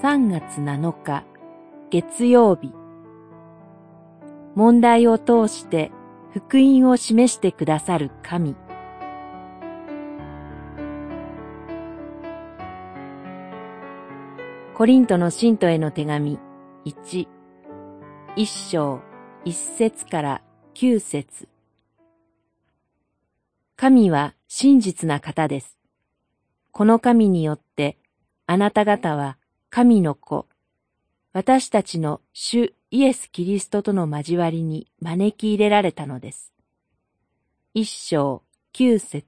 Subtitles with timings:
[0.00, 1.24] 3月7日
[1.90, 2.72] 月曜日。
[4.54, 5.90] 問題を通して
[6.32, 8.54] 福音を示してくださる神。
[14.76, 16.38] コリントの信徒への手紙
[16.84, 17.26] 1
[18.36, 19.00] 一章
[19.44, 20.42] 一節から
[20.74, 21.48] 九節。
[23.74, 25.76] 神は真実な方です。
[26.70, 27.98] この神によって
[28.46, 29.38] あなた方は
[29.70, 30.46] 神の子、
[31.34, 36.54] 私たちの主イエス・キリストとの交わりに招き入れられたのです。
[37.74, 38.42] 一章
[38.72, 39.26] 九節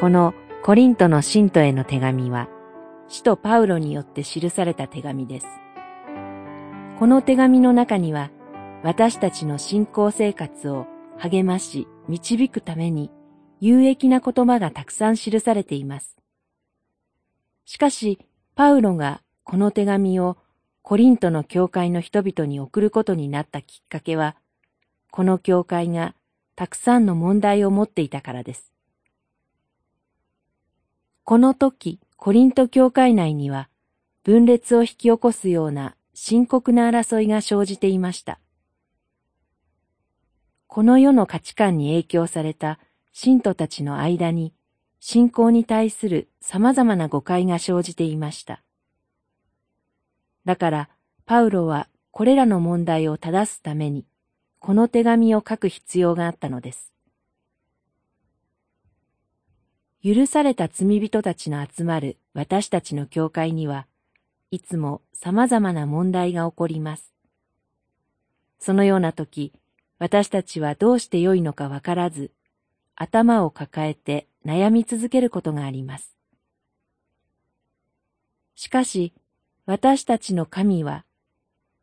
[0.00, 0.34] この
[0.64, 2.48] コリントの信徒への手紙は、
[3.06, 5.46] 使徒パウロによって記された手紙です。
[6.98, 8.30] この手紙の中には、
[8.82, 10.86] 私たちの信仰生活を
[11.18, 13.12] 励まし、導くために
[13.60, 16.16] 有益な言葉がたくさん記されています。
[17.64, 18.18] しかし、
[18.54, 20.36] パウロがこの手紙を
[20.82, 24.36] コリントの教会の人々に送ることになったきっかけは、
[25.10, 26.14] この教会が
[26.54, 28.72] たくさんの問題を持っていたからです。
[31.24, 33.68] この時、コリント教会内には、
[34.22, 38.38] 分裂を引き起こすような深刻な争いが生じていました。
[40.66, 42.78] この世の価値観に影響された
[43.18, 44.52] 信徒たちの間に
[45.00, 48.62] 信仰に対する様々な誤解が生じていました。
[50.44, 50.88] だから、
[51.24, 54.04] パウロはこれらの問題を正すために、
[54.58, 56.92] この手紙を書く必要があったのです。
[60.04, 63.86] 許された罪人たちの集まる私たちの教会には、
[64.50, 67.14] いつも様々な問題が起こります。
[68.58, 69.54] そのような時、
[69.98, 72.30] 私たちはどうしてよいのかわからず、
[72.96, 76.16] 頭を抱えて悩み続けることがあります。
[78.54, 79.12] しかし、
[79.66, 81.04] 私たちの神は、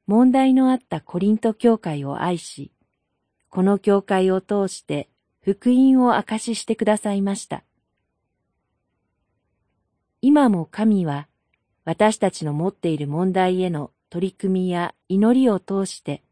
[0.08, 2.72] 問題のあったコリント教会を愛し、
[3.50, 5.08] この教会を通して
[5.42, 7.64] 福音を明かししてくださいました。
[10.22, 11.28] 今も神は
[11.86, 16.24] 私たちの持っている問題への取り組みや祈りを通して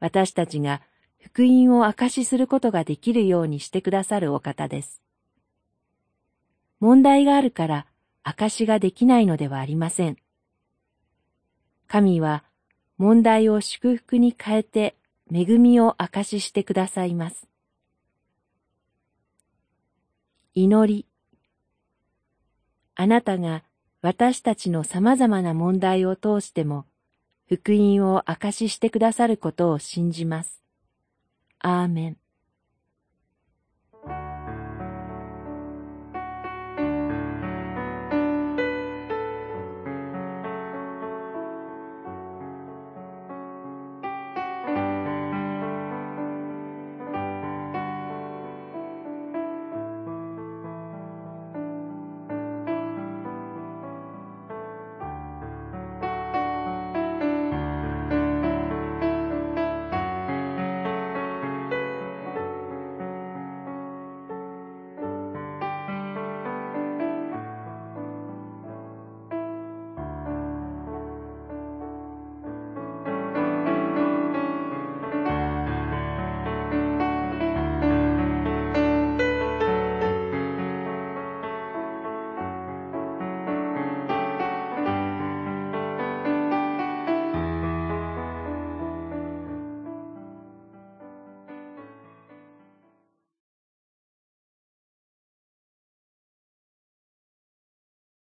[0.00, 0.82] 私たちが
[1.26, 5.02] 福音を証しすることができるようにしてくださるお方です。
[6.78, 7.86] 問題があるから
[8.22, 10.18] 証しができないのではありません。
[11.88, 12.44] 神は
[12.96, 14.94] 問題を祝福に変えて
[15.32, 17.48] 恵みを証ししてくださいます。
[20.54, 21.06] 祈り。
[22.94, 23.64] あなたが
[24.00, 26.86] 私たちの様々な問題を通しても
[27.48, 30.65] 福音を証ししてくださることを信じます。
[31.60, 32.18] アーメン。